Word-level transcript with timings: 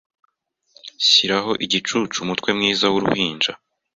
shyiraho 1.07 1.51
igicucu 1.65 2.15
umutwe 2.21 2.49
mwiza 2.57 2.85
wuruhinja 2.93 3.51